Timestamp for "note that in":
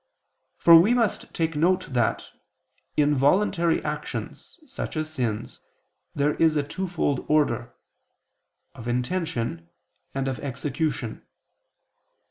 1.55-3.13